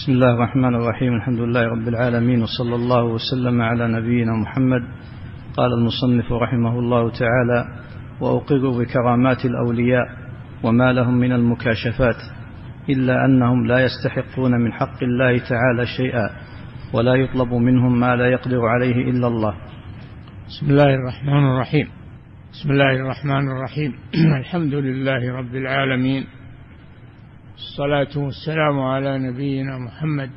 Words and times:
بسم 0.00 0.12
الله 0.12 0.34
الرحمن 0.34 0.74
الرحيم. 0.74 1.14
الحمد 1.14 1.38
لله 1.40 1.62
رب 1.62 1.88
العالمين 1.88 2.42
وصلى 2.42 2.74
الله 2.74 3.04
وسلم 3.04 3.62
على 3.62 3.88
نبينا 3.88 4.32
محمد. 4.32 4.82
قال 5.56 5.72
المصنف 5.72 6.32
رحمه 6.32 6.78
الله 6.78 7.10
تعالى 7.10 7.64
واقر 8.20 8.78
بكرامات 8.78 9.44
الأولياء 9.44 10.06
وما 10.62 10.92
لهم 10.92 11.14
من 11.14 11.32
المكاشفات 11.32 12.16
إلا 12.88 13.24
أنهم 13.24 13.66
لا 13.66 13.84
يستحقون 13.84 14.52
من 14.52 14.72
حق 14.72 15.02
الله 15.02 15.38
تعالى 15.38 15.86
شيئا 15.96 16.30
ولا 16.94 17.14
يطلب 17.14 17.54
منهم 17.54 18.00
ما 18.00 18.16
لا 18.16 18.26
يقدر 18.26 18.66
عليه 18.66 19.10
إلا 19.10 19.26
الله. 19.26 19.54
بسم 20.48 20.70
الله 20.70 20.94
الرحمن 20.94 21.44
الرحيم. 21.44 21.88
بسم 22.52 22.70
الله 22.70 22.96
الرحمن 22.96 23.48
الرحيم. 23.48 23.94
الحمد 24.40 24.74
لله 24.74 25.32
رب 25.32 25.54
العالمين. 25.54 26.39
الصلاة 27.60 28.24
والسلام 28.24 28.80
على 28.80 29.18
نبينا 29.18 29.78
محمد 29.78 30.30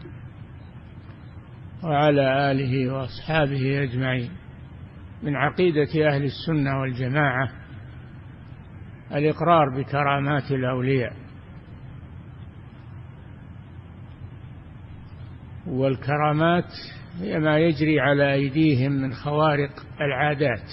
وعلى 1.83 2.51
آله 2.51 2.93
وأصحابه 2.93 3.83
أجمعين. 3.83 4.29
من 5.23 5.35
عقيدة 5.35 6.07
أهل 6.07 6.23
السنة 6.23 6.79
والجماعة 6.79 7.49
الإقرار 9.11 9.69
بكرامات 9.69 10.51
الأولياء 10.51 11.13
والكرامات 15.67 16.71
هي 17.19 17.39
ما 17.39 17.59
يجري 17.59 17.99
على 17.99 18.33
أيديهم 18.33 18.91
من 18.91 19.13
خوارق 19.13 19.85
العادات. 20.01 20.71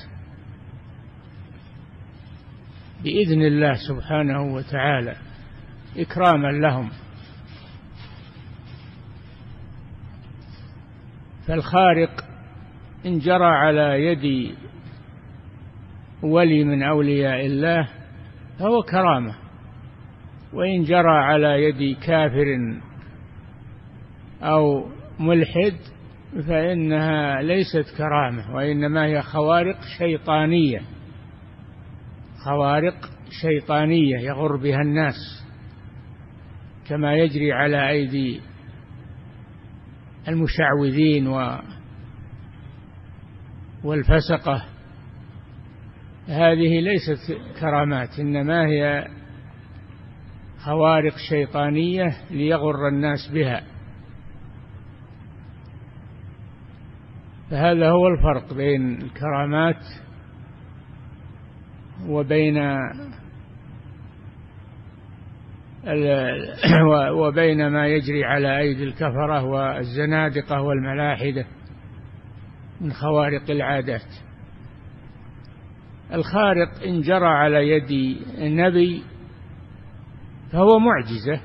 بإذن 3.05 3.43
الله 3.43 3.75
سبحانه 3.89 4.43
وتعالى 4.55 5.30
إكراما 5.97 6.49
لهم. 6.49 6.91
فالخارق 11.49 12.25
إن 13.07 13.19
جرى 13.19 13.45
على 13.45 14.07
يد 14.07 14.55
ولي 16.23 16.65
من 16.65 16.83
أولياء 16.83 17.47
الله 17.47 17.89
فهو 18.59 18.83
كرامة. 18.83 19.35
وإن 20.53 20.83
جرى 20.83 21.19
على 21.19 21.65
يد 21.65 21.97
كافر 21.99 22.81
أو 24.43 24.91
ملحد 25.21 25.77
فإنها 26.49 27.43
ليست 27.43 27.97
كرامة 27.99 28.55
وإنما 28.55 29.07
هي 29.07 29.23
خوارق 29.23 29.79
شيطانية. 29.99 30.81
خوارق 32.45 33.11
شيطانية 33.43 34.19
يغر 34.19 34.57
بها 34.57 34.81
الناس. 34.81 35.41
كما 36.91 37.15
يجري 37.15 37.53
على 37.53 37.91
أيدي 37.91 38.41
المشعوذين 40.29 41.27
و 41.27 41.59
والفسقة. 43.85 44.65
هذه 46.29 46.81
ليست 46.81 47.33
كرامات 47.61 48.19
إنما 48.19 48.67
هي 48.67 49.09
خوارق 50.59 51.15
شيطانية 51.29 52.17
ليغر 52.31 52.89
الناس 52.89 53.31
بها. 53.35 53.63
فهذا 57.51 57.91
هو 57.91 58.09
الفرق 58.09 58.55
بين 58.55 59.03
الكرامات 59.03 59.85
وبين 62.07 62.59
وبين 67.21 67.69
ما 67.69 67.87
يجري 67.87 68.25
على 68.25 68.59
أيدي 68.59 68.85
الكفرة 68.85 69.45
والزنادقة 69.45 70.63
والملاحدة 70.63 71.47
من 72.81 72.93
خوارق 72.93 73.51
العادات. 73.51 74.07
الخارق 76.13 76.83
إن 76.87 77.01
جرى 77.01 77.27
على 77.27 77.69
يد 77.69 78.19
النبي 78.39 79.03
فهو 80.53 80.79
معجزة 80.79 81.41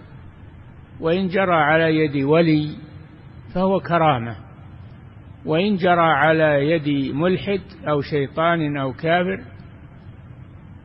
وإن 1.00 1.28
جرى 1.28 1.56
على 1.56 1.96
يد 1.96 2.24
ولي 2.24 2.76
فهو 3.54 3.80
كرامة 3.80 4.36
وإن 5.46 5.76
جرى 5.76 6.12
على 6.12 6.70
يد 6.72 7.16
ملحد 7.16 7.62
أو 7.88 8.02
شيطان 8.02 8.78
أو 8.78 8.94
كافر 8.94 9.44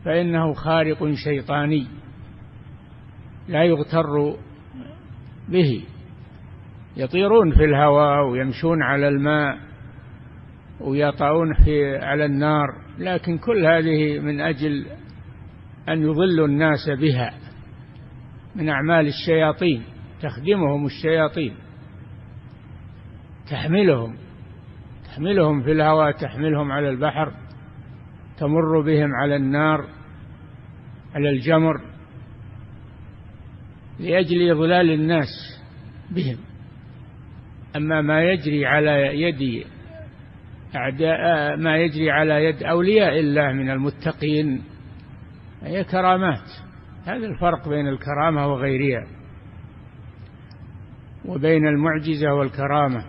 فإنه 0.04 0.52
خارق 0.52 1.14
شيطاني. 1.24 1.99
لا 3.48 3.64
يغتر 3.64 4.36
به. 5.48 5.84
يطيرون 6.96 7.50
في 7.50 7.64
الهواء 7.64 8.28
ويمشون 8.30 8.82
على 8.82 9.08
الماء 9.08 9.58
ويطعون 10.80 11.54
في 11.54 11.96
على 11.96 12.24
النار 12.24 12.66
لكن 12.98 13.38
كل 13.38 13.66
هذه 13.66 14.18
من 14.18 14.40
أجل 14.40 14.86
أن 15.88 16.02
يضلوا 16.02 16.46
الناس 16.46 16.90
بها 16.90 17.34
من 18.56 18.68
أعمال 18.68 19.06
الشياطين 19.06 19.82
تخدمهم 20.22 20.86
الشياطين 20.86 21.54
تحملهم 23.50 24.16
تحملهم 25.04 25.62
في 25.62 25.72
الهواء 25.72 26.12
تحملهم 26.12 26.72
على 26.72 26.90
البحر 26.90 27.32
تمر 28.38 28.80
بهم 28.80 29.14
على 29.14 29.36
النار 29.36 29.84
على 31.14 31.30
الجمر. 31.30 31.80
لأجل 34.00 34.50
إضلال 34.50 34.90
الناس 34.90 35.60
بهم. 36.10 36.36
أما 37.76 38.00
ما 38.00 38.22
يجري 38.22 38.66
على 38.66 39.22
يد 39.22 39.66
أعداء 40.74 41.56
ما 41.56 41.76
يجري 41.76 42.10
على 42.10 42.44
يد 42.44 42.62
أولياء 42.62 43.20
الله 43.20 43.52
من 43.52 43.70
المتقين 43.70 44.62
هي 45.62 45.84
كرامات. 45.84 46.48
هذا 47.04 47.26
الفرق 47.26 47.68
بين 47.68 47.88
الكرامة 47.88 48.46
وغيرها 48.46 49.06
وبين 51.24 51.66
المعجزة 51.66 52.34
والكرامة. 52.34 53.04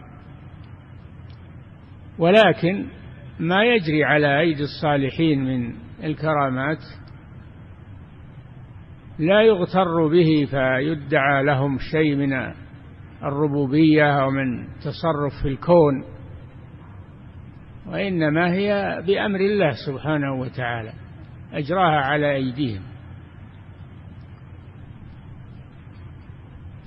ولكن 2.20 2.86
ما 3.40 3.64
يجري 3.64 4.04
على 4.04 4.40
أيدي 4.40 4.64
الصالحين 4.64 5.44
من 5.44 5.74
الكرامات 6.04 6.80
لا 9.22 9.42
يغتر 9.42 10.08
به 10.08 10.48
فيدعى 10.50 11.44
لهم 11.44 11.78
شيء 11.92 12.16
من 12.16 12.34
الربوبية 13.24 14.22
أو 14.22 14.30
من 14.30 14.68
تصرف 14.80 15.42
في 15.42 15.48
الكون 15.48 16.04
وإنما 17.88 18.54
هي 18.54 19.02
بأمر 19.08 19.40
الله 19.40 19.72
سبحانه 19.88 20.34
وتعالى 20.34 20.94
أجراها 21.54 22.00
على 22.00 22.36
أيديهم. 22.36 22.82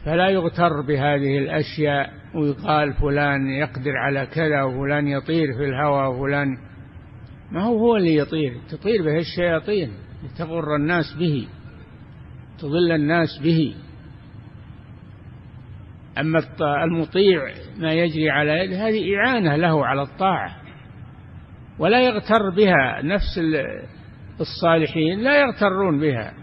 فلا 0.04 0.28
يغتر 0.28 0.80
بهذه 0.88 1.38
الأشياء 1.38 2.10
ويقال 2.34 2.92
فلان 2.92 3.46
يقدر 3.50 3.96
على 3.96 4.26
كذا 4.26 4.62
وفلان 4.62 5.08
يطير 5.08 5.52
في 5.52 5.64
الهواء 5.64 6.10
وفلان 6.10 6.58
ما 7.52 7.62
هو 7.62 7.78
هو 7.78 7.96
اللي 7.96 8.16
يطير 8.16 8.60
تطير 8.70 9.02
به 9.02 9.18
الشياطين 9.18 9.90
تغر 10.38 10.76
الناس 10.76 11.04
به. 11.18 11.48
تضل 12.58 12.92
الناس 12.92 13.28
به. 13.42 13.74
أما 16.18 16.40
المطيع 16.84 17.40
ما 17.78 17.92
يجري 17.92 18.30
على 18.30 18.52
يده 18.52 18.88
هذه 18.88 19.16
إعانة 19.16 19.56
له 19.56 19.86
على 19.86 20.02
الطاعة. 20.02 20.56
ولا 21.78 22.00
يغتر 22.00 22.50
بها 22.56 23.02
نفس 23.02 23.40
الصالحين 24.40 25.18
لا 25.18 25.40
يغترون 25.40 26.00
بها. 26.00 26.34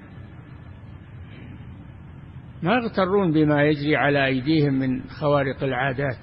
ما 2.64 2.74
يغترون 2.74 3.32
بما 3.32 3.64
يجري 3.64 3.96
على 3.96 4.26
أيديهم 4.26 4.74
من 4.74 5.02
خوارق 5.04 5.64
العادات. 5.64 6.20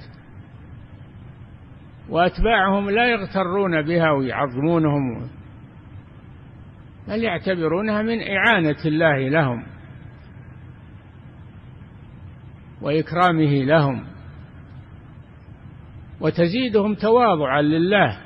وأتباعهم 2.08 2.90
لا 2.90 3.06
يغترون 3.06 3.82
بها 3.82 4.11
ويعظمونهم. 4.11 5.31
بل 7.08 7.25
يعتبرونها 7.25 8.02
من 8.02 8.19
إعانة 8.23 8.76
الله 8.87 9.29
لهم. 9.29 9.77
وإكرامه 12.82 13.64
لهم 13.64 14.06
وتزيدهم 16.20 16.94
تواضعا 16.94 17.62
لله 17.62 18.19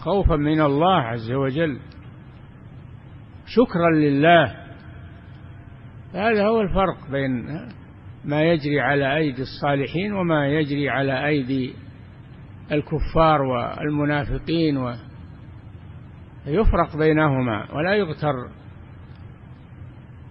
خوفا 0.00 0.36
من 0.36 0.60
الله 0.60 1.00
عز 1.00 1.32
وجل 1.32 1.78
شكرا 3.46 3.90
لله 3.90 4.56
هذا 6.14 6.46
هو 6.46 6.60
الفرق 6.60 7.10
بين 7.10 7.46
ما 8.24 8.42
يجري 8.42 8.80
على 8.80 9.16
أيدي 9.16 9.42
الصالحين 9.42 10.12
وما 10.12 10.48
يجري 10.48 10.88
على 10.88 11.26
أيدي 11.26 11.74
الكفار 12.72 13.42
والمنافقين 13.42 14.76
و 14.76 14.94
يفرق 16.46 16.96
بينهما 16.96 17.74
ولا 17.74 17.94
يغتر 17.94 18.34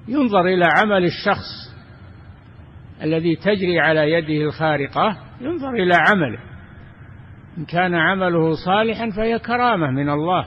ينظر 0.08 0.42
إلى 0.42 0.66
عمل 0.66 1.06
الشخص 1.06 1.69
الذي 3.04 3.36
تجري 3.36 3.80
على 3.80 4.12
يده 4.12 4.44
الخارقة 4.48 5.18
ينظر 5.42 5.70
إلى 5.70 5.96
عمله. 5.96 6.40
إن 7.58 7.66
كان 7.66 7.96
عمله 7.96 8.54
صالحا 8.66 9.10
فهي 9.10 9.40
كرامة 9.40 9.92
من 9.92 10.10
الله 10.10 10.46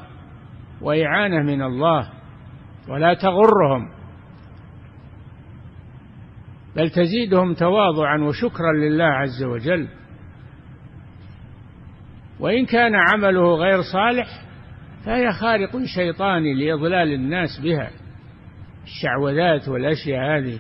وإعانة 0.81 1.43
من 1.43 1.63
الله 1.63 2.11
ولا 2.89 3.15
تغرهم. 3.15 3.89
بل 6.77 6.91
تزيدهم 6.91 7.55
تواضعا 7.55 8.19
وشكرا 8.19 8.73
لله 8.73 9.05
عز 9.05 9.45
وجل. 9.45 9.89
وإن 12.41 12.67
كان 12.67 12.95
عمله 12.95 13.55
غير 13.55 13.83
صالح 13.93 14.27
فهي 15.05 15.33
خارق 15.33 15.71
شيطاني 15.95 16.55
لإضلال 16.55 17.13
الناس 17.13 17.61
بها. 17.63 17.91
الشعوذات 18.85 19.69
والأشياء 19.69 20.39
هذه. 20.39 20.59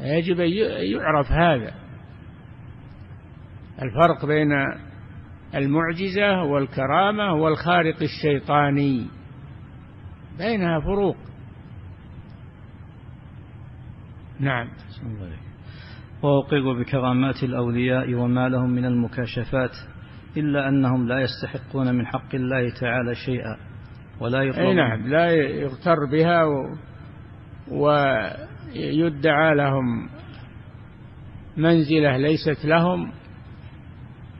يجب 0.00 0.40
أن 0.40 0.50
يعرف 0.82 1.32
هذا. 1.32 1.74
الفرق 3.82 4.26
بين 4.26 4.48
المعجزة 5.54 6.42
والكرامة 6.42 7.34
والخارق 7.34 7.96
الشيطاني. 8.02 9.06
بينها 10.38 10.80
فروق. 10.80 11.16
نعم. 14.40 14.68
وأوقظ 16.22 16.78
بكرامات 16.80 17.42
الأولياء 17.42 18.14
وما 18.14 18.48
لهم 18.48 18.70
من 18.70 18.84
المكاشفات 18.84 19.70
إلا 20.36 20.68
أنهم 20.68 21.08
لا 21.08 21.20
يستحقون 21.20 21.94
من 21.94 22.06
حق 22.06 22.34
الله 22.34 22.70
تعالى 22.80 23.14
شيئا 23.14 23.56
ولا 24.20 24.42
يطلب 24.42 24.76
نعم 24.76 25.08
لا 25.08 25.30
يغتر 25.30 26.04
بها 26.12 26.44
و... 26.44 27.92
ويدعى 28.76 29.54
لهم 29.54 30.08
منزلة 31.56 32.16
ليست 32.16 32.64
لهم 32.64 33.12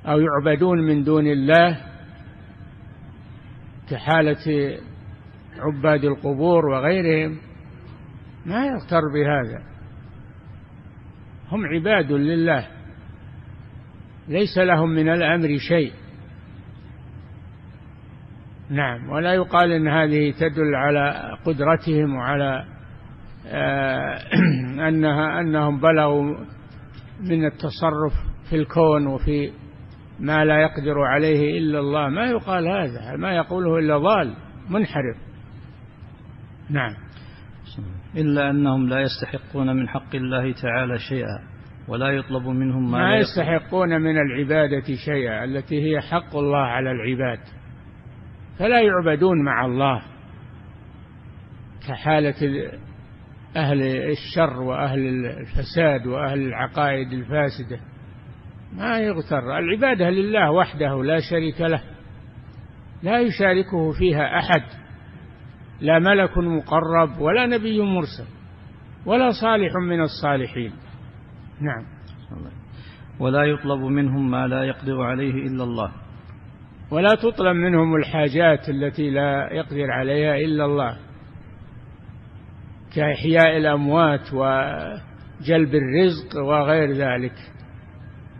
أو 0.06 0.20
يعبدون 0.20 0.78
من 0.78 1.04
دون 1.04 1.26
الله 1.26 1.80
كحالة 3.90 4.78
عباد 5.58 6.04
القبور 6.04 6.66
وغيرهم 6.66 7.38
ما 8.46 8.66
يغتر 8.66 9.00
بهذا. 9.14 9.62
هم 11.48 11.66
عباد 11.66 12.12
لله. 12.12 12.66
ليس 14.28 14.58
لهم 14.58 14.90
من 14.90 15.08
الأمر 15.08 15.58
شيء. 15.68 15.92
نعم 18.70 19.08
ولا 19.10 19.34
يقال 19.34 19.72
إن 19.72 19.88
هذه 19.88 20.30
تدل 20.30 20.74
على 20.74 21.36
قدرتهم 21.44 22.14
وعلى 22.14 22.77
آه، 23.50 24.18
انها 24.88 25.40
أنهم 25.40 25.80
بلغوا 25.80 26.22
من 27.20 27.44
التصرف 27.44 28.12
في 28.50 28.56
الكون 28.56 29.06
وفي 29.06 29.52
ما 30.20 30.44
لا 30.44 30.60
يقدر 30.60 31.00
عليه 31.00 31.58
إلا 31.58 31.78
الله. 31.78 32.08
ما 32.08 32.24
يقال 32.24 32.68
هذا 32.68 33.16
ما 33.16 33.36
يقوله 33.36 33.78
إلا 33.78 33.98
ضال 33.98 34.34
منحرف. 34.70 35.16
نعم. 36.70 36.94
إلا 38.16 38.50
أنهم 38.50 38.88
لا 38.88 39.00
يستحقون 39.00 39.76
من 39.76 39.88
حق 39.88 40.14
الله 40.14 40.52
تعالى 40.52 40.98
شيئا 40.98 41.40
ولا 41.88 42.08
يطلب 42.08 42.46
منهم 42.46 42.90
ما, 42.90 42.98
ما 42.98 43.16
يستحقون 43.16 44.00
من 44.00 44.18
العبادة 44.18 44.94
شيئا 45.04 45.44
التي 45.44 45.82
هي 45.82 46.00
حق 46.00 46.36
الله 46.36 46.58
على 46.58 46.90
العباد. 46.90 47.40
فلا 48.58 48.80
يعبدون 48.80 49.44
مع 49.44 49.64
الله 49.64 50.02
كحالة 51.88 52.34
أهل 53.56 53.82
الشر 53.82 54.62
وأهل 54.62 55.26
الفساد 55.26 56.06
وأهل 56.06 56.40
العقائد 56.40 57.12
الفاسدة. 57.12 57.80
ما 58.76 58.98
يغتر. 58.98 59.58
العبادة 59.58 60.10
لله 60.10 60.50
وحده 60.50 61.04
لا 61.04 61.18
شريك 61.30 61.60
له. 61.60 61.82
لا 63.02 63.20
يشاركه 63.20 63.92
فيها 63.92 64.38
أحد. 64.38 64.62
لا 65.80 65.98
ملك 65.98 66.38
مقرب 66.38 67.20
ولا 67.20 67.46
نبي 67.46 67.82
مرسل 67.82 68.26
ولا 69.06 69.30
صالح 69.42 69.72
من 69.88 70.00
الصالحين. 70.00 70.72
نعم. 71.60 71.84
ولا 73.20 73.44
يطلب 73.44 73.80
منهم 73.80 74.30
ما 74.30 74.46
لا 74.46 74.64
يقدر 74.64 75.02
عليه 75.02 75.46
إلا 75.46 75.64
الله. 75.64 75.92
ولا 76.90 77.14
تطلب 77.14 77.56
منهم 77.56 77.96
الحاجات 77.96 78.68
التي 78.68 79.10
لا 79.10 79.52
يقدر 79.52 79.90
عليها 79.90 80.36
إلا 80.36 80.64
الله. 80.64 81.07
كإحياء 82.94 83.56
الأموات 83.56 84.32
وجلب 84.32 85.74
الرزق 85.74 86.42
وغير 86.44 86.92
ذلك 86.92 87.34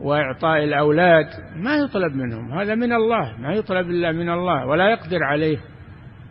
وإعطاء 0.01 0.65
الأولاد 0.65 1.27
ما 1.57 1.77
يطلب 1.77 2.13
منهم 2.13 2.53
هذا 2.53 2.75
من 2.75 2.93
الله 2.93 3.37
ما 3.41 3.53
يطلب 3.53 3.91
إلا 3.91 4.13
من 4.13 4.31
الله 4.31 4.67
ولا 4.67 4.91
يقدر 4.91 5.23
عليه 5.25 5.59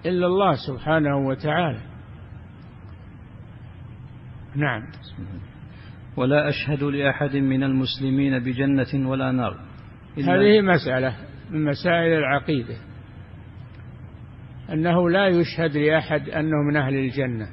إلا 0.06 0.28
الله 0.28 0.54
سبحانه 0.68 1.18
وتعالى. 1.28 1.82
نعم. 4.56 4.82
ولا 6.18 6.50
أشهد 6.50 6.84
لأحد 6.84 7.36
من 7.36 7.64
المسلمين 7.64 8.40
بجنة 8.40 9.10
ولا 9.10 9.32
نار 9.32 9.58
هذه 10.18 10.62
مسألة 10.62 11.16
من 11.52 11.64
مسائل 11.64 12.14
العقيدة 12.14 12.76
أنه 14.74 15.10
لا 15.10 15.28
يشهد 15.28 15.78
لأحد 15.78 16.30
أنه 16.30 16.58
من 16.70 16.76
أهل 16.78 16.96
الجنة. 16.96 17.48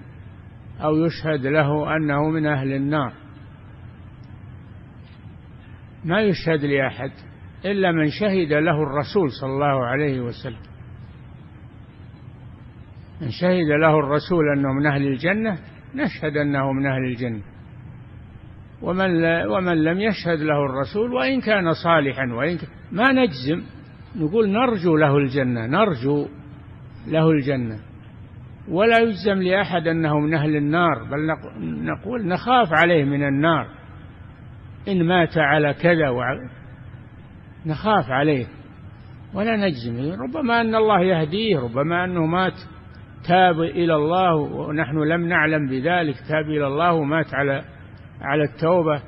أو 0.80 0.96
يشهد 0.96 1.46
له 1.46 1.96
أنه 1.96 2.28
من 2.30 2.46
أهل 2.46 2.72
النار. 2.72 3.12
ما 6.04 6.20
يشهد 6.20 6.64
لأحد 6.64 7.10
إلا 7.64 7.92
من 7.92 8.08
شهد 8.20 8.52
له 8.52 8.82
الرسول 8.82 9.30
صلى 9.40 9.50
الله 9.50 9.86
عليه 9.86 10.20
وسلم. 10.20 10.62
من 13.20 13.30
شهد 13.30 13.68
له 13.80 13.98
الرسول 13.98 14.44
أنه 14.56 14.72
من 14.72 14.86
أهل 14.86 15.06
الجنة 15.06 15.58
نشهد 15.94 16.36
أنه 16.36 16.72
من 16.72 16.86
أهل 16.86 17.04
الجنة. 17.04 17.42
ومن, 18.82 19.24
ومن 19.46 19.84
لم 19.84 20.00
يشهد 20.00 20.38
له 20.38 20.64
الرسول 20.64 21.12
وإن 21.12 21.40
كان 21.40 21.72
صالحا 21.84 22.26
وإن 22.32 22.58
كان 22.58 22.68
ما 22.92 23.12
نجزم 23.12 23.62
نقول 24.16 24.50
نرجو 24.50 24.96
له 24.96 25.16
الجنة 25.18 25.66
نرجو 25.66 26.28
له 27.06 27.30
الجنة. 27.30 27.78
ولا 28.68 28.98
يجزم 28.98 29.42
لأحد 29.42 29.88
أنه 29.88 30.18
من 30.18 30.34
أهل 30.34 30.56
النار 30.56 31.04
بل 31.04 31.26
نقول 31.84 32.26
نخاف 32.26 32.68
عليه 32.72 33.04
من 33.04 33.22
النار. 33.22 33.66
إن 34.88 35.06
مات 35.06 35.38
على 35.38 35.74
كذا 35.74 36.08
وعلى 36.08 36.50
نخاف 37.66 38.10
عليه. 38.10 38.46
ولا 39.34 39.56
نجزم. 39.56 40.22
ربما 40.22 40.60
أن 40.60 40.74
الله 40.74 41.00
يهديه 41.00 41.58
ربما 41.58 42.04
أنه 42.04 42.26
مات. 42.26 42.58
تاب 43.28 43.60
إلى 43.60 43.94
الله 43.94 44.34
ونحن 44.34 44.98
لم 44.98 45.28
نعلم 45.28 45.66
بذلك. 45.66 46.14
تاب 46.28 46.44
إلى 46.48 46.66
الله 46.66 46.92
ومات 46.92 47.34
على 47.34 47.64
على 48.20 48.44
التوبة. 48.44 49.02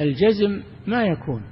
الجزم 0.00 0.62
ما 0.86 1.04
يكون. 1.04 1.42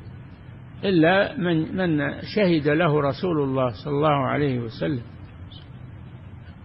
إلا 0.85 1.39
من 1.39 1.77
من 1.77 1.99
شهد 2.35 2.69
له 2.69 3.01
رسول 3.01 3.43
الله 3.43 3.69
صلى 3.85 3.93
الله 3.93 4.27
عليه 4.27 4.59
وسلم. 4.59 5.16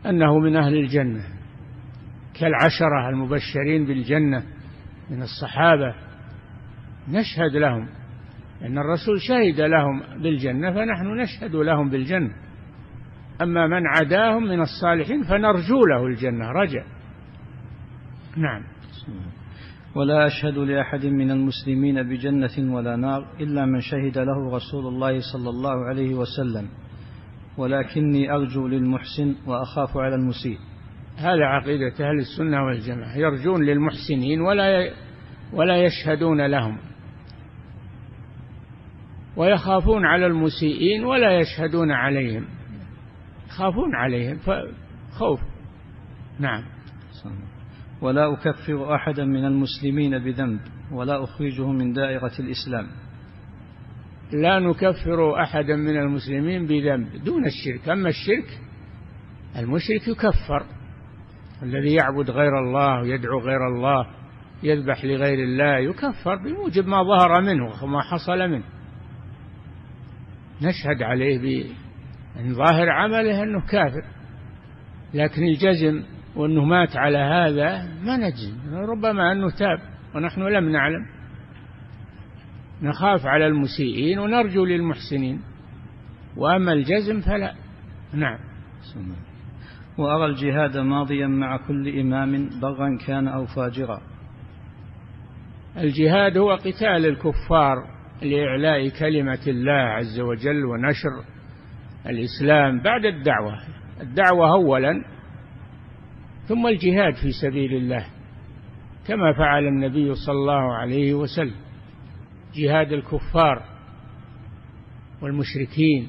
أنه 0.06 0.40
من 0.40 0.56
أهل 0.56 0.78
الجنة 0.78 1.24
كالعشرة 2.40 3.10
المبشرين 3.10 3.86
بالجنة 3.86 4.44
من 5.10 5.22
الصحابة. 5.22 5.96
نشهد 7.10 7.56
لهم 7.56 7.88
أن 8.62 8.78
الرسول 8.78 9.22
شهد 9.22 9.62
لهم 9.62 10.02
بالجنة 10.24 10.72
فنحن 10.72 11.08
نشهد 11.08 11.56
لهم 11.56 11.90
بالجنة. 11.90 12.34
أما 13.42 13.68
من 13.68 13.88
عداهم 13.88 14.44
من 14.44 14.62
الصالحين 14.62 15.24
فنرجو 15.24 15.86
له 15.86 16.06
الجنة. 16.08 16.52
رجع. 16.52 16.84
نعم. 18.38 18.64
ولا 19.96 20.26
أشهد 20.26 20.58
لأحد 20.58 21.06
من 21.06 21.32
المسلمين 21.32 22.04
بجنة 22.04 22.76
ولا 22.76 22.96
نار 22.96 23.28
إلا 23.40 23.66
من 23.66 23.80
شهد 23.80 24.18
له 24.18 24.56
رسول 24.56 24.88
الله 24.88 25.20
صلى 25.34 25.50
الله 25.50 25.86
عليه 25.86 26.16
وسلم. 26.16 26.70
ولكني 27.58 28.32
أرجو 28.32 28.68
للمحسن 28.68 29.36
وأخاف 29.48 29.98
على 29.98 30.16
المسيء. 30.16 30.58
هذا 31.18 31.46
عقيدة 31.46 32.10
أهل 32.10 32.20
السنة 32.20 32.66
والجماعة. 32.66 33.18
يرجون 33.18 33.64
للمحسنين 33.64 34.42
ولا 34.42 34.92
ولا 35.54 35.84
يشهدون 35.84 36.46
لهم. 36.46 36.78
ويخافون 39.38 40.06
على 40.06 40.26
المسيئين 40.26 41.06
ولا 41.06 41.40
يشهدون 41.40 41.92
عليهم. 41.92 42.46
يخافون 43.48 43.96
عليهم. 43.96 44.38
فخوف. 44.38 45.40
نعم. 46.40 46.64
ولا 48.02 48.34
أكفر 48.34 48.96
أحدا 48.96 49.26
من 49.26 49.46
المسلمين 49.46 50.20
بذنب 50.20 50.60
ولا 50.92 51.24
أخرجه 51.24 51.68
من 51.68 51.94
دائرة 51.94 52.32
الإسلام. 52.40 52.88
لا 54.34 54.60
نكفر 54.60 55.42
أحدا 55.42 55.76
من 55.76 55.98
المسلمين 55.98 56.68
بذنب 56.68 57.24
دون 57.24 57.46
الشرك. 57.46 57.90
أما 57.90 58.10
الشرك 58.10 58.60
المشرك 59.58 60.08
يكفر. 60.08 60.66
الذي 61.64 61.96
يعبد 61.96 62.32
غير 62.32 62.60
الله 62.60 63.02
ويدعو 63.02 63.40
غير 63.40 63.68
الله 63.68 64.08
يذبح 64.64 65.06
لغير 65.06 65.44
الله 65.44 65.78
يكفر 65.78 66.36
بموجب 66.36 66.88
ما 66.88 67.04
ظهر 67.04 67.42
منه 67.42 67.84
وما 67.84 68.02
حصل 68.02 68.40
منه. 68.50 68.64
نشهد 70.62 71.04
عليه 71.04 71.38
بأن 71.40 72.54
ظاهر 72.54 72.90
عمله 72.90 73.44
أنه 73.44 73.62
كافر. 73.62 74.04
لكن 75.14 75.44
الجزم 75.44 76.04
وأنه 76.36 76.66
مات 76.66 76.98
على 76.98 77.18
هذا 77.18 77.88
ما 78.04 78.18
نجزم. 78.18 78.76
ربما 78.76 79.32
أنه 79.32 79.50
تاب 79.50 79.80
ونحن 80.16 80.42
لم 80.42 80.70
نعلم. 80.70 81.06
نخاف 82.82 83.26
على 83.26 83.48
المسيئين 83.48 84.20
ونرجو 84.20 84.66
للمحسنين. 84.66 85.42
وأما 86.38 86.74
الجزم 86.74 87.22
فلا. 87.22 87.54
نعم. 88.14 88.38
وأرى 89.98 90.26
الجهاد 90.26 90.78
ماضيا 90.78 91.28
مع 91.28 91.58
كل 91.68 92.00
إمام 92.00 92.50
بغا 92.62 92.98
كان 93.08 93.28
أو 93.28 93.46
فاجرا. 93.46 94.02
الجهاد 95.78 96.38
هو 96.38 96.52
قتال 96.52 97.06
الكفار 97.06 97.76
لإعلاء 98.22 98.90
كلمة 98.90 99.40
الله 99.48 99.72
عز 99.72 100.20
وجل 100.20 100.66
ونشر 100.66 101.24
الإسلام 102.06 102.82
بعد 102.82 103.06
الدعوة. 103.06 103.60
الدعوة 104.02 104.52
أولا 104.54 105.04
ثم 106.48 106.68
الجهاد 106.68 107.14
في 107.14 107.32
سبيل 107.42 107.74
الله 107.74 108.06
كما 109.08 109.34
فعل 109.34 109.68
النبي 109.68 110.16
صلى 110.16 110.36
الله 110.36 110.74
عليه 110.76 111.14
وسلم. 111.14 111.71
جهاد 112.56 112.92
الكفار 112.92 113.64
والمشركين. 115.22 116.08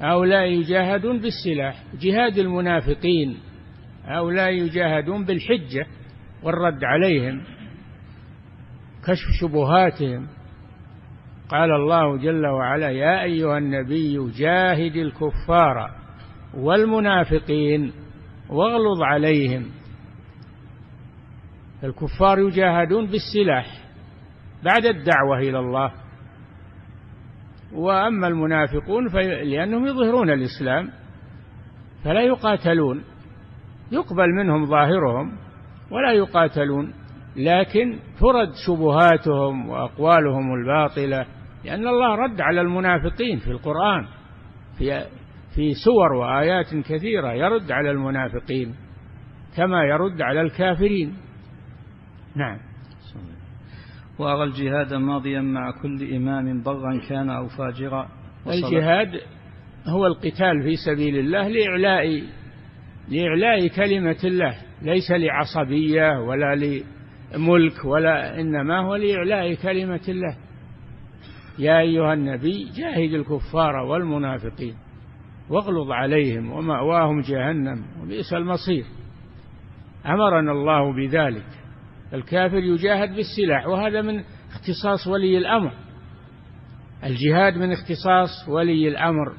هؤلاء 0.00 0.44
يجاهدون 0.44 1.20
بالسلاح 1.20 1.84
جهاد 2.00 2.38
المنافقين. 2.38 3.36
هؤلاء 4.04 4.50
يجاهدون 4.52 5.24
بالحجة 5.24 5.86
والرد 6.42 6.84
عليهم 6.84 7.42
كشف 9.02 9.26
شبهاتهم. 9.40 10.28
قال 11.48 11.70
الله 11.70 12.16
جل 12.16 12.46
وعلا 12.46 12.90
يا 12.90 13.22
أيها 13.22 13.58
النبي 13.58 14.30
جاهد 14.38 14.96
الكفار 14.96 15.90
والمنافقين 16.54 17.92
واغلظ 18.50 19.02
عليهم. 19.02 19.70
الكفار 21.84 22.38
يجاهدون 22.38 23.06
بالسلاح 23.06 23.79
بعد 24.64 24.86
الدعوة 24.86 25.38
إلى 25.38 25.58
الله. 25.58 25.92
وأما 27.72 28.28
المنافقون 28.28 29.08
لأنهم 29.24 29.86
يظهرون 29.86 30.30
الإسلام 30.30 30.90
فلا 32.04 32.20
يقاتلون. 32.20 33.04
يقبل 33.92 34.28
منهم 34.34 34.66
ظاهرهم 34.66 35.32
ولا 35.90 36.12
يقاتلون 36.12 36.92
لكن 37.36 37.98
ترد 38.20 38.52
شبهاتهم 38.66 39.68
وأقوالهم 39.68 40.54
الباطلة 40.54 41.26
لأن 41.64 41.86
الله 41.88 42.14
رد 42.14 42.40
على 42.40 42.60
المنافقين 42.60 43.38
في 43.38 43.50
القرآن 43.50 44.06
في 44.78 45.04
في 45.54 45.74
سور 45.84 46.12
وآيات 46.12 46.74
كثيرة 46.74 47.32
يرد 47.32 47.72
على 47.72 47.90
المنافقين 47.90 48.74
كما 49.56 49.84
يرد 49.84 50.22
على 50.22 50.40
الكافرين. 50.40 51.16
نعم. 52.36 52.58
وأرى 54.20 54.44
الجهاد 54.44 54.94
ماضيا 54.94 55.40
مع 55.40 55.70
كل 55.82 56.14
إمام 56.14 56.62
بغا 56.62 57.00
كان 57.08 57.30
أو 57.30 57.48
فاجرا. 57.48 58.08
الجهاد 58.46 59.20
هو 59.86 60.06
القتال 60.06 60.62
في 60.62 60.76
سبيل 60.86 61.18
الله 61.18 61.48
لإعلاء 61.48 62.22
لإعلاء 63.08 63.68
كلمة 63.68 64.16
الله 64.24 64.54
ليس 64.82 65.10
لعصبية 65.10 66.20
ولا 66.20 66.54
لملك 66.54 67.84
ولا 67.84 68.40
إنما 68.40 68.80
هو 68.80 68.94
لإعلاء 68.94 69.54
كلمة 69.54 70.00
الله. 70.08 70.36
يا 71.58 71.80
أيها 71.80 72.14
النبي 72.14 72.68
جاهد 72.76 73.14
الكفار 73.14 73.76
والمنافقين 73.76 74.74
واغلظ 75.50 75.90
عليهم 75.90 76.52
ومأواهم 76.52 77.20
جهنم 77.20 77.84
وبئس 78.02 78.32
المصير. 78.32 78.84
أمرنا 80.06 80.52
الله 80.52 80.92
بذلك. 80.92 81.59
الكافر 82.14 82.58
يجاهد 82.58 83.08
بالسلاح 83.08 83.66
وهذا 83.66 84.02
من 84.02 84.24
اختصاص 84.50 85.06
ولي 85.06 85.38
الأمر. 85.38 85.72
الجهاد 87.04 87.56
من 87.56 87.72
اختصاص 87.72 88.48
ولي 88.48 88.88
الأمر. 88.88 89.32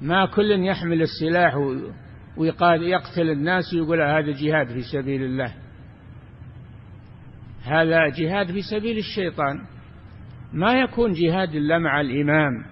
ما 0.00 0.26
كل 0.26 0.64
يحمل 0.64 1.02
السلاح 1.02 1.56
ويقتل 2.36 3.30
الناس 3.30 3.74
ويقول 3.74 4.00
هذا 4.00 4.30
جهاد 4.30 4.66
في 4.66 4.82
سبيل 4.92 5.22
الله. 5.22 5.54
هذا 7.62 8.08
جهاد 8.08 8.52
في 8.52 8.62
سبيل 8.62 8.98
الشيطان. 8.98 9.66
ما 10.52 10.72
يكون 10.72 11.12
جهاد 11.12 11.54
إلا 11.54 11.78
مع 11.78 12.00
الإمام 12.00 12.64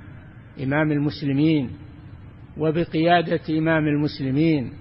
إمام 0.62 0.92
المسلمين 0.92 1.70
وبقيادة 2.56 3.58
إمام 3.58 3.86
المسلمين. 3.86 4.72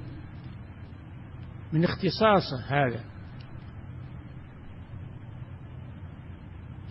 من 1.73 1.83
اختصاصه 1.83 2.65
هذا. 2.69 3.08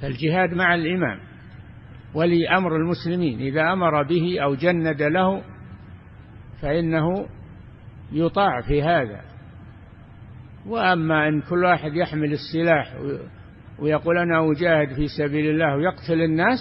فالجهاد 0.03 0.55
مع 0.55 0.75
الإمام 0.75 1.21
ولي 2.15 2.49
أمر 2.49 2.77
المسلمين 2.77 3.41
إذا 3.41 3.73
أمر 3.73 4.03
به 4.03 4.43
أو 4.43 4.55
جند 4.55 5.03
له 5.03 5.43
فإنه 6.63 7.27
يطاع 8.13 8.61
في 8.61 8.83
هذا. 8.83 9.21
وأما 10.67 11.29
أن 11.29 11.41
كل 11.41 11.65
واحد 11.65 11.95
يحمل 11.95 12.33
السلاح 12.33 12.95
ويقول 13.79 14.19
أنا 14.19 14.51
أجاهد 14.53 14.95
في 14.95 15.07
سبيل 15.19 15.51
الله 15.51 15.77
ويقتل 15.77 16.23
الناس 16.23 16.59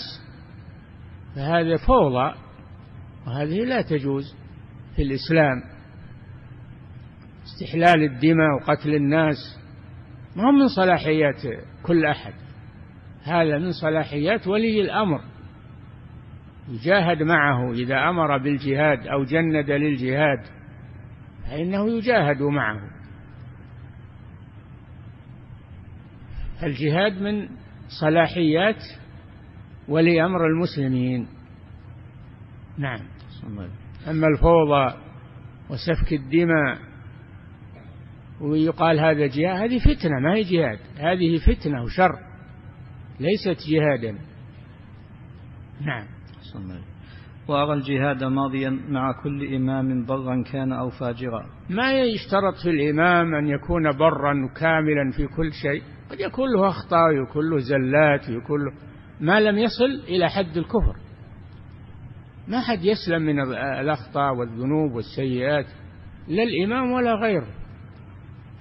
فهذا 1.36 1.77
فوضى 1.77 2.36
وهذه 3.27 3.63
لا 3.63 3.82
تجوز 3.82 4.36
في 4.96 5.01
الإسلام. 5.01 5.63
استحلال 7.46 8.03
الدماء 8.03 8.56
وقتل 8.56 8.96
الناس 8.96 9.60
ما 10.36 10.44
هو 10.44 10.51
من 10.51 10.67
صلاحيات 10.67 11.41
كل 11.84 12.06
أحد. 12.06 12.47
هذا 13.27 13.57
من 13.57 13.72
صلاحيات 13.72 14.48
ولي 14.48 14.81
الأمر. 14.81 15.22
يجاهد 16.69 17.24
معه 17.24 17.72
إذا 17.72 18.10
أمر 18.10 18.38
بالجهاد 18.38 19.07
أو 19.07 19.24
جند 19.24 19.72
للجهاد 19.72 20.39
فإنه 21.50 21.98
يجاهد 21.98 22.41
معه. 22.41 22.81
الجهاد 26.63 27.22
من 27.22 27.50
صلاحيات 28.01 28.84
ولي 29.88 30.25
أمر 30.25 30.46
المسلمين. 30.48 31.27
نعم. 32.77 33.00
أما 34.07 34.27
الفوضى 34.27 34.98
وسفك 35.69 36.13
الدماء 36.13 36.77
ويقال 38.41 39.00
هذا 39.00 39.27
جهاد 39.27 39.72
هذه 39.72 39.79
فتنة 39.79 40.19
ما 40.19 40.36
هي 40.36 40.41
جهاد 40.41 40.79
هذه 40.98 41.38
فتنة 41.38 41.84
وشر. 41.84 42.26
ليست 43.20 43.58
جهادا. 43.70 44.18
نعم. 45.82 46.06
وأرى 47.48 47.74
الجهاد 47.74 48.24
ماضيا 48.24 48.70
مع 48.70 49.12
كل 49.24 49.56
إمام 49.56 50.06
برا 50.06 50.44
كان 50.52 50.72
أو 50.72 50.90
فاجرا. 50.90 51.46
ما 51.70 51.94
يشترط 51.94 52.56
في 52.64 52.70
الإمام 52.70 53.36
أن 53.36 53.48
يكون 53.48 53.98
برا 53.98 54.50
كاملا 54.56 55.12
في 55.18 55.28
كل 55.28 55.52
شيء. 55.62 55.84
قد 56.12 56.20
يكون 56.20 56.54
له 56.54 56.68
أخطاء 56.68 57.08
ويكون 57.08 57.50
له 57.50 57.58
زلات 57.58 58.30
ويكون 58.30 58.66
له 58.66 58.72
ما 59.22 59.40
لم 59.40 59.58
يصل 59.58 60.04
إلى 60.08 60.30
حد 60.30 60.58
الكفر. 60.58 60.96
ما 62.48 62.62
حد 62.62 62.84
يسلم 62.84 63.22
من 63.22 63.40
الأخطاء 63.80 64.36
والذنوب 64.36 64.92
والسيئات 64.92 65.66
لا 66.28 66.44
الإمام 66.44 66.92
ولا 66.92 67.14
غيره. 67.14 67.48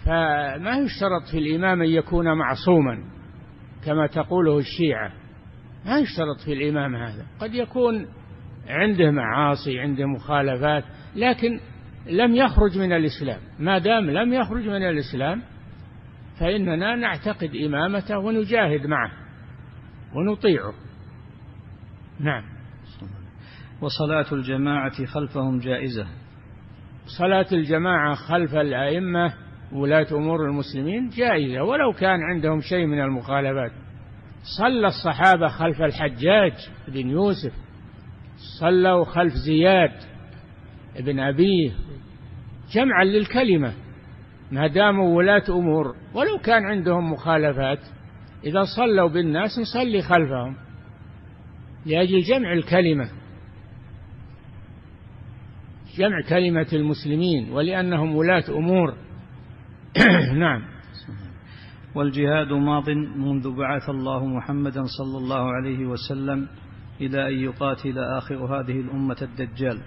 فما 0.04 0.76
يشترط 0.78 1.22
في 1.32 1.38
الإمام 1.38 1.82
أن 1.82 1.88
يكون 1.88 2.38
معصوما. 2.38 3.15
كما 3.86 4.06
تقوله 4.06 4.58
الشيعة. 4.58 5.12
ما 5.86 5.98
يشترط 5.98 6.40
في 6.44 6.52
الإمام 6.52 6.96
هذا. 6.96 7.26
قد 7.40 7.54
يكون 7.54 8.06
عنده 8.68 9.10
معاصي 9.10 9.80
عنده 9.80 10.06
مخالفات 10.06 10.84
لكن 11.16 11.60
لم 12.06 12.34
يخرج 12.34 12.78
من 12.78 12.92
الإسلام. 12.92 13.40
ما 13.58 13.78
دام 13.78 14.10
لم 14.10 14.32
يخرج 14.32 14.68
من 14.68 14.82
الإسلام 14.82 15.42
فإننا 16.40 16.96
نعتقد 16.96 17.50
إمامته 17.66 18.18
ونجاهد 18.18 18.86
معه 18.86 19.12
ونطيعه. 20.14 20.74
نعم. 22.20 22.44
وصلاة 23.80 24.26
الجماعة 24.32 25.04
خلفهم 25.04 25.58
جائزة. 25.58 26.06
صلاة 27.18 27.46
الجماعة 27.52 28.14
خلف 28.14 28.54
الأئمة 28.54 29.45
ولاة 29.72 30.06
أمور 30.12 30.46
المسلمين 30.46 31.08
جائزة 31.08 31.62
ولو 31.62 31.92
كان 31.92 32.20
عندهم 32.22 32.60
شيء 32.60 32.86
من 32.86 33.00
المخالفات. 33.00 33.72
صلى 34.58 34.86
الصحابة 34.86 35.48
خلف 35.48 35.82
الحجاج 35.82 36.52
بن 36.88 37.10
يوسف 37.10 37.52
صلوا 38.60 39.04
خلف 39.04 39.32
زياد 39.32 39.92
بن 41.00 41.20
أبيه 41.20 41.72
جمعا 42.72 43.04
للكلمة 43.04 43.72
ما 44.52 44.66
داموا 44.66 45.16
ولاة 45.16 45.44
أمور. 45.48 45.94
ولو 46.14 46.38
كان 46.44 46.64
عندهم 46.64 47.12
مخالفات 47.12 47.80
إذا 48.44 48.62
صلوا 48.76 49.08
بالناس 49.08 49.50
نصلي 49.58 50.02
خلفهم. 50.02 50.56
لأجل 51.86 52.20
جمع 52.20 52.52
الكلمة 52.52 53.08
جمع 55.96 56.20
كلمة 56.28 56.66
المسلمين 56.72 57.52
ولأنهم 57.52 58.16
ولاة 58.16 58.44
أمور. 58.48 59.05
نعم. 60.38 60.62
والجهاد 61.94 62.52
ماض 62.52 62.90
منذ 63.16 63.56
بعث 63.56 63.90
الله 63.90 64.26
محمدا 64.26 64.82
صلى 64.98 65.18
الله 65.18 65.52
عليه 65.52 65.86
وسلم 65.86 66.48
إلى 67.00 67.28
أن 67.28 67.34
يقاتل 67.34 67.98
آخر 67.98 68.34
هذه 68.34 68.80
الأمة 68.80 69.16
الدجال. 69.22 69.80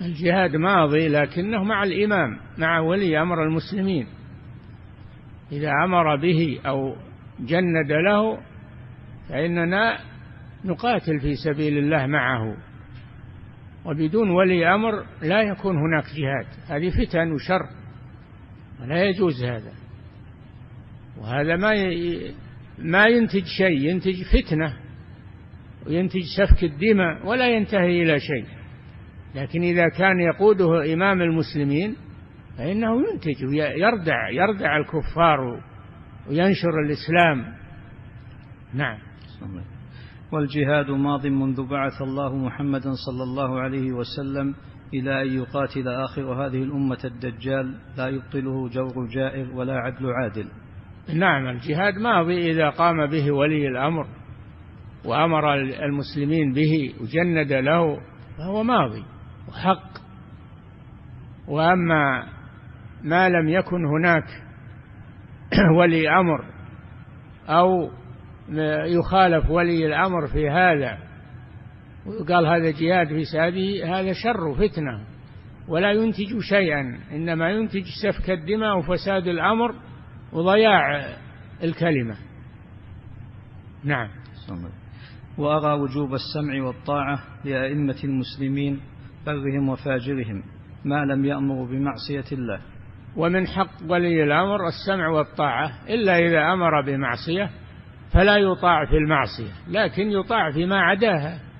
الجهاد 0.00 0.56
ماضي 0.56 1.08
لكنه 1.08 1.64
مع 1.64 1.82
الإمام 1.82 2.38
مع 2.58 2.80
ولي 2.80 3.22
أمر 3.22 3.42
المسلمين. 3.42 4.06
إذا 5.52 5.70
أمر 5.84 6.16
به 6.16 6.60
أو 6.66 6.96
جند 7.40 7.92
له 8.06 8.38
فإننا 9.28 9.98
نقاتل 10.64 11.20
في 11.20 11.34
سبيل 11.34 11.78
الله 11.78 12.06
معه. 12.06 12.56
وبدون 13.84 14.30
ولي 14.30 14.74
أمر 14.74 15.04
لا 15.22 15.42
يكون 15.42 15.76
هناك 15.76 16.04
جهاد. 16.04 16.46
هذه 16.68 16.90
فتن 16.90 17.32
وشر. 17.32 17.83
ولا 18.84 19.04
يجوز 19.04 19.44
هذا. 19.44 19.72
وهذا 21.20 21.56
ما 21.56 21.72
ما 22.78 23.06
ينتج 23.06 23.44
شيء 23.58 23.90
ينتج 23.90 24.22
فتنة 24.22 24.76
وينتج 25.86 26.22
سفك 26.38 26.64
الدماء 26.64 27.26
ولا 27.26 27.48
ينتهي 27.48 28.02
إلى 28.02 28.20
شيء. 28.20 28.46
لكن 29.34 29.62
إذا 29.62 29.88
كان 29.88 30.20
يقوده 30.20 30.94
إمام 30.94 31.22
المسلمين 31.22 31.96
فإنه 32.58 33.02
ينتج 33.08 33.44
ويردع 33.44 34.30
يردع 34.30 34.76
الكفار 34.76 35.60
وينشر 36.28 36.80
الإسلام. 36.86 37.54
نعم. 38.74 38.98
والجهاد 40.32 40.90
ماض 40.90 41.26
منذ 41.26 41.66
بعث 41.66 42.02
الله 42.02 42.36
محمدا 42.36 42.92
صلى 43.06 43.22
الله 43.22 43.60
عليه 43.60 43.92
وسلم 43.92 44.54
إلى 44.94 45.22
أن 45.22 45.38
يقاتل 45.38 45.88
آخر 45.88 46.22
هذه 46.22 46.62
الأمة 46.62 46.98
الدجال 47.04 47.74
لا 47.96 48.08
يبطله 48.08 48.68
جور 48.68 49.06
جائر 49.14 49.50
ولا 49.54 49.74
عدل 49.74 50.12
عادل. 50.12 50.48
نعم 51.14 51.46
الجهاد 51.46 51.94
ماضي 51.94 52.50
إذا 52.50 52.70
قام 52.70 53.06
به 53.06 53.32
ولي 53.32 53.68
الأمر 53.68 54.06
وأمر 55.04 55.54
المسلمين 55.54 56.52
به 56.52 56.94
وجند 57.00 57.52
له 57.52 58.00
فهو 58.38 58.62
ماضي 58.62 59.04
وحق. 59.48 60.04
وأما 61.48 62.26
ما 63.02 63.28
لم 63.28 63.48
يكن 63.48 63.86
هناك 63.86 64.24
ولي 65.78 66.08
أمر 66.08 66.44
أو 67.48 67.90
يخالف 68.86 69.50
ولي 69.50 69.86
الأمر 69.86 70.26
في 70.26 70.50
هذا 70.50 70.98
وقال 72.06 72.46
هذا 72.46 72.70
جهاد 72.70 73.08
في 73.08 73.24
سبيله 73.24 74.00
هذا 74.00 74.12
شر 74.12 74.48
وفتنة 74.48 75.04
ولا 75.68 75.92
ينتج 75.92 76.38
شيئا 76.48 76.98
إنما 77.12 77.50
ينتج 77.50 77.84
سفك 78.02 78.30
الدماء 78.30 78.78
وفساد 78.78 79.26
الأمر 79.26 79.74
وضياع 80.32 81.06
الكلمة. 81.62 82.16
نعم. 83.84 84.08
وأرى 85.38 85.80
وجوب 85.80 86.14
السمع 86.14 86.66
والطاعة 86.66 87.18
لأئمة 87.44 87.96
المسلمين 88.04 88.80
برهم 89.26 89.68
وفاجرهم 89.68 90.42
ما 90.84 91.04
لم 91.04 91.24
يأمروا 91.24 91.66
بمعصية 91.66 92.24
الله. 92.32 92.60
ومن 93.16 93.46
حق 93.46 93.70
ولي 93.88 94.24
الأمر 94.24 94.68
السمع 94.68 95.08
والطاعة 95.08 95.72
إلا 95.88 96.18
إذا 96.18 96.52
أمر 96.52 96.80
بمعصية 96.80 97.50
فلا 98.12 98.36
يطاع 98.36 98.84
في 98.84 98.96
المعصية 98.96 99.52
لكن 99.70 100.10
يطاع 100.10 100.50
فيما 100.50 100.80
عداها. 100.80 101.53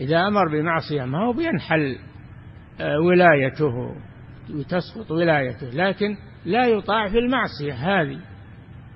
إذا 0.00 0.26
أمر 0.26 0.48
بمعصية 0.48 1.04
ما 1.04 1.18
هو 1.18 1.32
بينحل 1.32 1.98
آه، 2.80 3.00
ولايته 3.00 3.96
وتسقط 4.50 5.10
ولايته 5.10 5.66
لكن 5.70 6.16
لا 6.44 6.66
يطاع 6.66 7.08
في 7.08 7.18
المعصية 7.18 7.72
هذه 7.72 8.20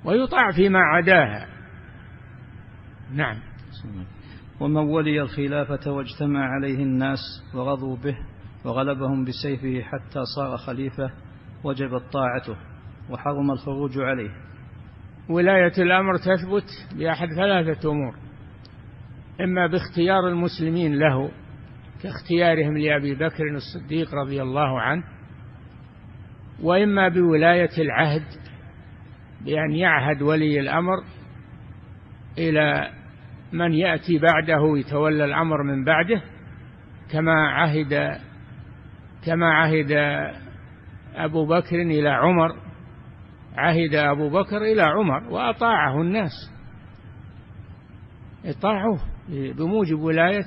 ويطاع 0.04 0.52
فيما 0.52 0.78
عداها. 0.78 1.46
نعم. 3.12 3.36
ومن 4.60 4.76
ولي 4.76 5.22
الخلافة 5.22 5.90
واجتمع 5.92 6.54
عليه 6.54 6.82
الناس 6.82 7.18
ورضوا 7.54 7.96
به 7.96 8.16
وغلبهم 8.64 9.24
بسيفه 9.24 9.82
حتى 9.82 10.20
صار 10.36 10.56
خليفة 10.56 11.10
وجبت 11.64 12.02
طاعته 12.12 12.56
وحرم 13.10 13.50
الخروج 13.50 13.98
عليه. 13.98 14.30
ولاية 15.30 15.72
الأمر 15.78 16.16
تثبت 16.16 16.98
بأحد 16.98 17.28
ثلاثة 17.36 17.90
أمور. 17.90 18.25
إما 19.40 19.66
باختيار 19.66 20.28
المسلمين 20.28 20.98
له 20.98 21.30
كاختيارهم 22.02 22.78
لأبي 22.78 23.14
بكر 23.14 23.44
الصديق 23.54 24.14
رضي 24.14 24.42
الله 24.42 24.80
عنه 24.80 25.04
وإما 26.62 27.08
بولاية 27.08 27.70
العهد 27.78 28.24
بأن 29.44 29.72
يعهد 29.72 30.22
ولي 30.22 30.60
الأمر 30.60 31.04
إلى 32.38 32.90
من 33.52 33.74
يأتي 33.74 34.18
بعده 34.18 34.78
يتولى 34.78 35.24
الأمر 35.24 35.62
من 35.62 35.84
بعده 35.84 36.22
كما 37.12 37.48
عهد 37.48 38.20
كما 39.26 39.52
عهد 39.54 39.92
أبو 41.14 41.46
بكر 41.46 41.76
إلى 41.76 42.08
عمر 42.08 42.56
عهد 43.56 43.94
أبو 43.94 44.30
بكر 44.30 44.56
إلى 44.56 44.82
عمر 44.82 45.24
وأطاعه 45.24 46.00
الناس. 46.00 46.55
اطاعوه 48.46 48.98
بموجب 49.28 49.98
ولاية 49.98 50.44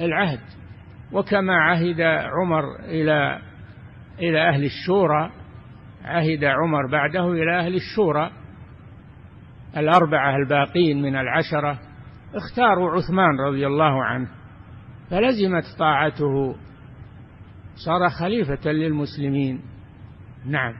العهد. 0.00 0.40
وكما 1.12 1.54
عهد 1.54 2.00
عمر 2.00 2.64
إلى 2.84 3.38
إلى 4.18 4.48
أهل 4.48 4.64
الشورى 4.64 5.30
عهد 6.04 6.44
عمر 6.44 6.86
بعده 6.90 7.32
إلى 7.32 7.58
أهل 7.58 7.74
الشورى 7.74 8.30
الأربعة 9.76 10.36
الباقين 10.36 11.02
من 11.02 11.16
العشرة 11.16 11.78
اختاروا 12.34 12.90
عثمان 12.90 13.40
رضي 13.40 13.66
الله 13.66 14.04
عنه 14.04 14.28
فلزمت 15.10 15.64
طاعته 15.78 16.56
صار 17.74 18.08
خليفة 18.20 18.70
للمسلمين. 18.72 19.60
نعم. 20.46 20.74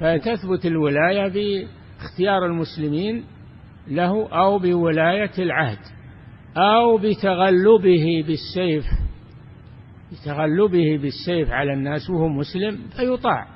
فتثبت 0.00 0.66
الولاية 0.66 1.28
باختيار 1.28 2.46
المسلمين 2.46 3.24
له 3.88 4.28
أو 4.28 4.58
بولاية 4.58 5.32
العهد 5.38 5.78
أو 6.56 6.98
بتغلبه 6.98 8.24
بالسيف 8.26 8.84
بتغلبه 10.12 10.98
بالسيف 11.02 11.50
على 11.50 11.72
الناس 11.72 12.10
وهو 12.10 12.28
مسلم 12.28 12.78
فيطاع. 12.96 13.46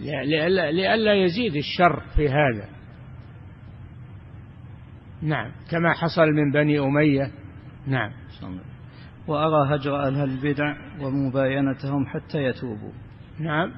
لئلا 0.00 1.14
يزيد 1.14 1.56
الشر 1.56 2.00
في 2.16 2.28
هذا. 2.28 2.68
نعم 5.22 5.52
كما 5.70 5.92
حصل 5.92 6.26
من 6.26 6.50
بني 6.52 6.78
أمية. 6.78 7.30
نعم. 7.86 8.10
وأرى 9.28 9.76
هجر 9.76 9.96
أهل 9.96 10.24
البدع 10.24 10.76
ومباينتهم 11.00 12.06
حتى 12.06 12.44
يتوبوا. 12.44 12.92
نعم. 13.40 13.72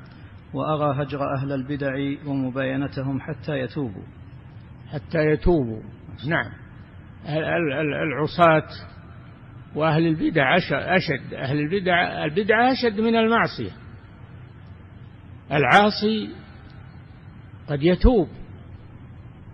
وأرى 0.54 1.02
هجر 1.02 1.34
أهل 1.34 1.52
البدع 1.52 1.94
ومباينتهم 2.26 3.20
حتى 3.20 3.58
يتوبوا. 3.58 4.02
حتى 4.92 5.18
يتوبوا. 5.18 5.82
نعم. 6.28 6.50
العصاة 8.02 8.68
وأهل 9.74 10.06
البدع 10.06 10.56
أشد. 10.56 11.34
أهل 11.34 11.58
البدع 11.58 12.24
البدعة 12.24 12.72
أشد 12.72 13.00
من 13.00 13.16
المعصية. 13.16 13.70
العاصي 15.52 16.30
قد 17.68 17.82
يتوب 17.82 18.28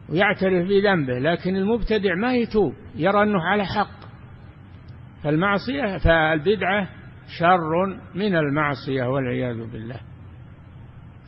ويعترف 0.09 0.69
بذنبه 0.69 1.19
لكن 1.19 1.57
المبتدع 1.57 2.14
ما 2.14 2.35
يتوب 2.35 2.75
يرى 2.95 3.23
أنه 3.23 3.40
على 3.43 3.66
حق. 3.66 4.01
فالمعصية 5.23 5.99
فالبدعة 5.99 6.88
شر 7.38 7.87
من 8.14 8.37
المعصية 8.37 9.05
والعياذ 9.05 9.71
بالله. 9.73 10.01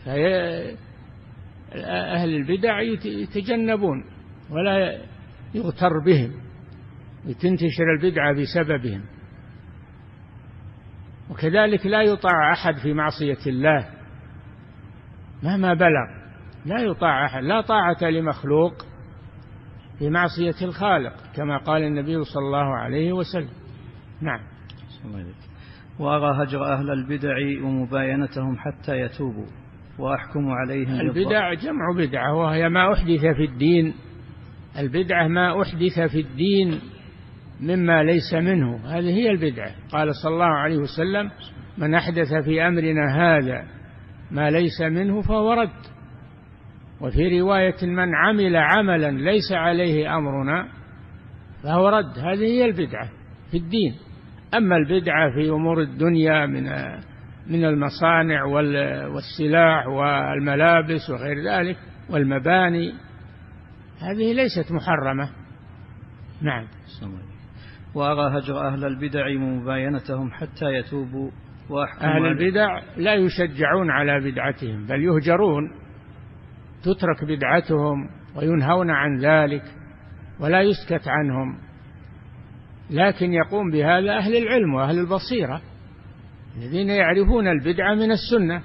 فهي 0.05 0.77
أهل 1.85 2.35
البدع 2.37 2.81
يتجنبون 3.05 4.05
ولا 4.51 4.99
يغتر 5.55 5.99
بهم 6.07 6.33
وتنتشر 7.27 7.93
البدعة 7.99 8.33
بسببهم. 8.33 9.03
وكذلك 11.31 11.87
لا 11.87 12.03
يطاع 12.03 12.53
أحد 12.53 12.77
في 12.77 12.93
معصية 12.93 13.47
الله. 13.47 13.89
مهما 15.43 15.75
بلغ 15.75 16.23
لا 16.67 16.81
يطاع 16.81 17.27
أحد 17.27 17.43
لا 17.43 17.61
طاعة 17.61 18.03
لمخلوق 18.03 18.73
في 19.99 20.11
معصية 20.11 20.55
الخالق 20.63 21.15
كما 21.35 21.59
قال 21.59 21.83
النبي 21.83 22.25
صلى 22.25 22.43
الله 22.47 22.77
عليه 22.77 23.13
وسلم. 23.13 23.49
نعم. 24.21 24.41
وأرى 25.99 26.45
هجر 26.45 26.65
أهل 26.65 26.91
البدع 26.91 27.37
ومباينتهم 27.65 28.57
حتى 28.59 29.01
يتوبوا. 29.01 29.47
وأحكم 30.03 30.49
عليهم 30.49 31.01
البدع 31.01 31.55
جمع 31.55 31.93
بدعة 31.97 32.35
وهي 32.35 32.69
ما 32.69 32.93
أحدث 32.93 33.21
في 33.21 33.45
الدين. 33.45 33.95
البدعة 34.79 35.29
ما 35.29 35.63
أحدث 35.63 36.01
في 36.13 36.21
الدين 36.21 36.81
مما 37.61 38.03
ليس 38.03 38.35
منه. 38.35 38.77
هذه 38.77 39.11
هي 39.11 39.31
البدعة. 39.31 39.71
قال 39.93 40.15
صلى 40.15 40.35
الله 40.35 40.45
عليه 40.45 40.77
وسلم 40.77 41.31
من 41.79 41.95
أحدث 41.95 42.29
في 42.45 42.67
أمرنا 42.67 43.17
هذا 43.17 43.65
ما 44.31 44.51
ليس 44.51 44.81
منه 44.81 45.21
فهو 45.21 45.53
رد. 45.53 45.93
وفي 47.01 47.41
رواية 47.41 47.77
من 47.83 48.15
عمل 48.15 48.57
عملا 48.57 49.11
ليس 49.11 49.53
عليه 49.53 50.17
أمرنا 50.17 50.69
فهو 51.63 51.89
رد. 51.89 52.19
هذه 52.19 52.45
هي 52.45 52.65
البدعة 52.65 53.09
في 53.51 53.57
الدين. 53.57 53.95
أما 54.55 54.77
البدعة 54.77 55.31
في 55.35 55.51
أمور 55.51 55.81
الدنيا 55.81 56.47
من 56.47 56.69
من 57.47 57.65
المصانع 57.65 58.45
والسلاح 59.07 59.87
والملابس 59.87 61.11
وغير 61.11 61.37
ذلك 61.51 61.77
والمباني. 62.11 62.95
هذه 64.01 64.33
ليست 64.33 64.73
محرمة. 64.73 65.31
نعم. 66.43 66.67
وأرى 67.95 68.39
هجر 68.39 68.69
أهل 68.69 68.85
البدع 68.85 69.27
ومباينتهم 69.27 70.31
حتى 70.31 70.67
يتوبوا 70.67 71.31
وأحكم 71.71 72.07
أهل 72.07 72.27
البدع 72.27 72.81
لا 72.97 73.15
يشجعون 73.15 73.91
على 73.91 74.31
بدعتهم 74.31 74.87
بل 74.87 75.03
يهجرون. 75.03 75.73
تترك 76.83 77.25
بدعتهم 77.25 78.09
وينهون 78.37 78.91
عن 78.91 79.19
ذلك 79.19 79.65
ولا 80.41 80.61
يسكت 80.61 81.09
عنهم. 81.09 81.59
لكن 82.91 83.33
يقوم 83.33 83.71
بهذا 83.71 84.17
أهل 84.17 84.37
العلم 84.37 84.75
وأهل 84.75 84.99
البصيرة. 84.99 85.61
الذين 86.57 86.89
يعرفون 86.89 87.49
البدعة 87.49 87.95
من 87.95 88.11
السنة. 88.11 88.63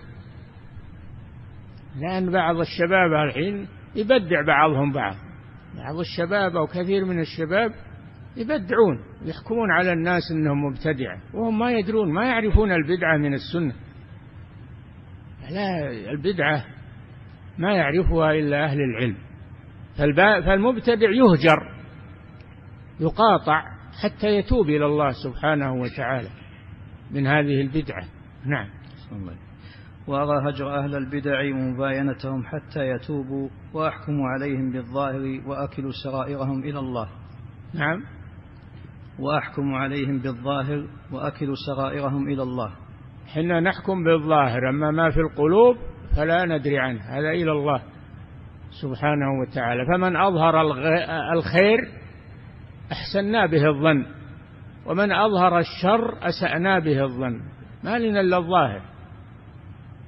لأن 1.99 2.31
بعض 2.31 2.55
الشباب 2.59 3.13
الحين 3.27 3.67
يبدع 3.95 4.41
بعضهم 4.47 4.93
بعض. 4.93 5.15
بعض 5.77 5.99
الشباب 5.99 6.55
أو 6.55 6.67
كثير 6.67 7.05
من 7.05 7.19
الشباب 7.19 7.71
يبدعون 8.37 8.99
يحكمون 9.25 9.71
على 9.71 9.93
الناس 9.93 10.21
أنهم 10.31 10.65
مبتدعة 10.65 11.21
وهم 11.33 11.59
ما 11.59 11.71
يدرون 11.71 12.13
ما 12.13 12.25
يعرفون 12.25 12.71
البدعة 12.71 13.17
من 13.17 13.33
السنة. 13.33 13.73
لا 15.51 15.91
البدعة 16.11 16.65
ما 17.57 17.73
يعرفها 17.73 18.31
إلا 18.31 18.65
أهل 18.65 18.77
العلم. 18.81 19.17
فالمبتدع 20.45 21.09
يهجر 21.09 21.71
يقاطع 22.99 23.63
حتى 24.03 24.27
يتوب 24.27 24.69
إلى 24.69 24.85
الله 24.85 25.11
سبحانه 25.23 25.73
وتعالى. 25.73 26.29
من 27.11 27.27
هذه 27.27 27.61
البدعة. 27.61 28.03
نعم. 28.45 28.67
وأرى 30.07 30.49
هجر 30.49 30.79
أهل 30.79 30.95
البدع 30.95 31.41
ومباينتهم 31.41 32.43
حتى 32.45 32.89
يتوبوا 32.89 33.49
وأحكم 33.73 34.21
عليهم 34.21 34.71
بالظاهر 34.71 35.41
وأكل 35.47 35.93
سرائرهم 36.03 36.63
إلى 36.63 36.79
الله. 36.79 37.09
نعم. 37.73 38.03
وأحكم 39.19 39.73
عليهم 39.73 40.19
بالظاهر 40.19 40.87
وأكل 41.11 41.53
سرائرهم 41.67 42.27
إلى 42.27 42.43
الله. 42.43 42.73
حنا 43.27 43.59
نحكم 43.59 44.03
بالظاهر 44.03 44.69
أما 44.69 44.91
ما 44.91 45.09
في 45.09 45.19
القلوب 45.19 45.77
فلا 46.17 46.45
ندري 46.45 46.79
عنه 46.79 47.01
هذا 47.01 47.29
إلى 47.29 47.51
الله 47.51 47.81
سبحانه 48.81 49.39
وتعالى. 49.41 49.85
فمن 49.85 50.15
أظهر 50.15 50.61
الخير 51.33 51.77
أحسنا 52.91 53.45
به 53.45 53.67
الظن. 53.67 54.16
ومن 54.87 55.11
أظهر 55.11 55.59
الشر 55.59 56.27
أسأنا 56.27 56.79
به 56.79 57.03
الظن. 57.03 57.41
ما 57.83 57.99
لنا 57.99 58.21
إلا 58.21 58.37
الظاهر. 58.37 58.81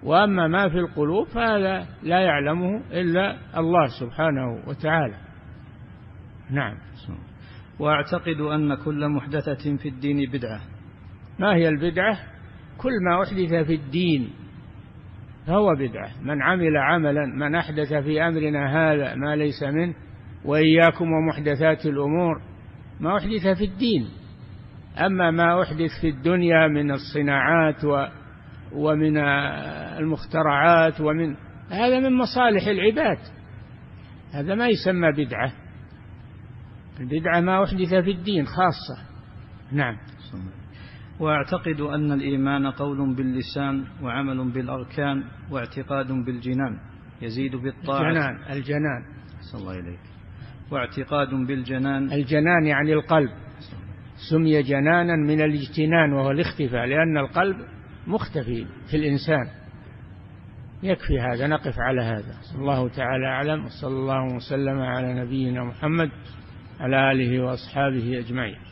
وأما 0.03 0.47
ما 0.47 0.69
في 0.69 0.77
القلوب 0.77 1.27
فهذا 1.27 1.85
لا 2.03 2.19
يعلمه 2.19 2.81
إلا 2.91 3.37
الله 3.57 3.87
سبحانه 3.99 4.67
وتعالى. 4.67 5.15
نعم. 6.51 6.75
وأعتقد 7.79 8.41
أن 8.41 8.75
كل 8.75 9.07
محدثة 9.07 9.77
في 9.77 9.89
الدين 9.89 10.31
بدعة. 10.31 10.61
ما 11.39 11.55
هي 11.55 11.69
البدعة؟ 11.69 12.17
كل 12.77 12.91
ما 13.05 13.23
أحدث 13.23 13.67
في 13.67 13.75
الدين 13.75 14.29
فهو 15.47 15.75
بدعة. 15.75 16.09
من 16.23 16.41
عمل 16.41 16.77
عملا 16.77 17.25
من 17.25 17.55
أحدث 17.55 17.93
في 17.93 18.21
أمرنا 18.21 18.91
هذا 18.91 19.15
ما 19.15 19.35
ليس 19.35 19.63
منه 19.63 19.93
وإياكم 20.45 21.11
ومحدثات 21.11 21.85
الأمور 21.85 22.41
ما 22.99 23.17
أحدث 23.17 23.57
في 23.57 23.65
الدين. 23.65 24.07
أما 25.05 25.31
ما 25.31 25.61
أحدث 25.61 25.89
في 26.01 26.09
الدنيا 26.09 26.67
من 26.67 26.91
الصناعات 26.91 27.85
و 27.85 28.05
ومن 28.73 29.17
المخترعات 29.97 31.01
ومن 31.01 31.35
هذا 31.71 31.99
من 31.99 32.17
مصالح 32.17 32.67
العباد. 32.67 33.17
هذا 34.33 34.55
ما 34.55 34.67
يسمى 34.67 35.11
بدعة. 35.11 35.51
البدعة 36.99 37.41
ما 37.41 37.63
أحدث 37.63 37.89
في 38.03 38.11
الدين 38.11 38.45
خاصة. 38.45 39.09
نعم. 39.71 39.97
وأعتقد 41.19 41.81
أن 41.81 42.11
الإيمان 42.11 42.67
قول 42.67 43.15
باللسان 43.15 43.85
وعمل 44.01 44.51
بالأركان 44.51 45.23
واعتقاد 45.51 46.11
بالجنان. 46.11 46.79
يزيد 47.21 47.55
بالطاعة. 47.55 48.09
الجنان 48.09 48.51
الجنان. 48.51 49.03
صلى 49.51 49.61
الله 49.61 49.79
إليك 49.79 49.99
واعتقاد 50.71 51.29
بالجنان. 51.47 52.11
الجنان 52.13 52.65
يعني 52.65 52.93
القلب. 52.93 53.29
سمي 54.29 54.63
جنانا 54.63 55.15
من 55.15 55.41
الاجتنان 55.41 56.13
وهو 56.13 56.31
الاختفاء 56.31 56.85
لأن 56.85 57.17
القلب 57.17 57.57
مختفي 58.07 58.65
في 58.91 58.97
الإنسان. 58.97 59.47
يكفي 60.83 61.19
هذا 61.19 61.47
نقف 61.47 61.79
على 61.79 62.01
هذا. 62.01 62.37
الله 62.55 62.89
تعالى 62.89 63.27
أعلم 63.27 63.65
وصلى 63.65 63.95
الله 63.97 64.35
وسلم 64.35 64.79
على 64.79 65.13
نبينا 65.13 65.63
محمد 65.63 66.09
على 66.79 67.11
آله 67.11 67.43
وأصحابه 67.43 68.19
أجمعين. 68.19 68.68